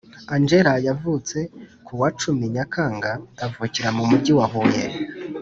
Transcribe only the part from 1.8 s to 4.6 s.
ku wa cumi Nyakanga avukira mu mujyi wa